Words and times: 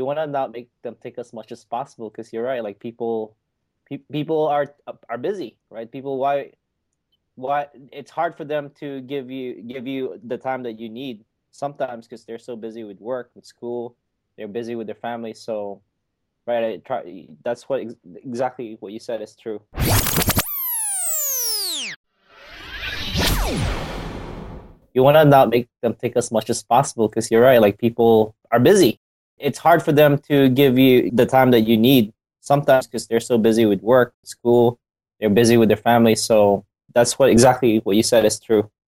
you 0.00 0.06
want 0.06 0.18
to 0.18 0.26
not 0.26 0.50
make 0.50 0.70
them 0.80 0.96
take 1.02 1.18
as 1.18 1.30
much 1.34 1.52
as 1.52 1.62
possible 1.62 2.08
because 2.08 2.32
you're 2.32 2.42
right. 2.42 2.62
Like 2.64 2.78
people, 2.80 3.36
pe- 3.84 4.08
people 4.10 4.48
are 4.48 4.74
are 5.10 5.18
busy, 5.18 5.58
right? 5.68 5.92
People 5.92 6.16
why 6.16 6.52
why 7.34 7.68
it's 7.92 8.10
hard 8.10 8.34
for 8.34 8.44
them 8.44 8.70
to 8.80 9.02
give 9.02 9.30
you 9.30 9.60
give 9.60 9.86
you 9.86 10.18
the 10.24 10.38
time 10.38 10.62
that 10.62 10.80
you 10.80 10.88
need 10.88 11.22
sometimes 11.50 12.06
because 12.06 12.24
they're 12.24 12.38
so 12.38 12.56
busy 12.56 12.82
with 12.82 12.98
work, 12.98 13.30
with 13.34 13.44
school, 13.44 13.94
they're 14.38 14.48
busy 14.48 14.74
with 14.74 14.86
their 14.86 15.02
family. 15.08 15.34
So, 15.34 15.82
right, 16.46 16.64
I 16.64 16.76
try. 16.78 17.26
That's 17.44 17.68
what 17.68 17.80
ex- 17.80 18.00
exactly 18.24 18.78
what 18.80 18.94
you 18.94 19.00
said 19.00 19.20
is 19.20 19.36
true. 19.36 19.60
You 24.94 25.02
want 25.04 25.16
to 25.16 25.24
not 25.26 25.50
make 25.50 25.68
them 25.82 25.94
take 25.94 26.16
as 26.16 26.32
much 26.32 26.48
as 26.48 26.62
possible 26.62 27.08
because 27.08 27.30
you're 27.30 27.42
right. 27.42 27.60
Like 27.60 27.78
people 27.78 28.34
are 28.50 28.60
busy. 28.60 28.99
It's 29.40 29.58
hard 29.58 29.82
for 29.82 29.92
them 29.92 30.18
to 30.28 30.48
give 30.50 30.78
you 30.78 31.10
the 31.10 31.26
time 31.26 31.50
that 31.52 31.62
you 31.62 31.76
need 31.76 32.12
sometimes 32.40 32.86
because 32.86 33.06
they're 33.06 33.20
so 33.20 33.38
busy 33.38 33.66
with 33.66 33.82
work, 33.82 34.14
school, 34.24 34.78
they're 35.18 35.30
busy 35.30 35.56
with 35.56 35.68
their 35.68 35.76
family. 35.76 36.14
So 36.14 36.64
that's 36.94 37.18
what 37.18 37.30
exactly 37.30 37.78
what 37.78 37.96
you 37.96 38.02
said 38.02 38.24
is 38.24 38.38
true. 38.38 38.70